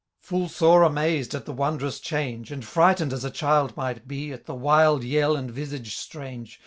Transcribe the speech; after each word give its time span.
Full 0.19 0.49
sore 0.49 0.81
amazed 0.81 1.35
at 1.35 1.45
the 1.45 1.53
wondrous 1.53 1.99
change, 1.99 2.51
And 2.51 2.65
frightened 2.65 3.13
as 3.13 3.23
a 3.23 3.29
child 3.29 3.77
might 3.77 4.07
be. 4.07 4.33
At 4.33 4.47
the 4.47 4.55
wild 4.55 5.03
yell 5.03 5.35
and 5.35 5.51
visage 5.51 5.95
strange. 5.95 6.59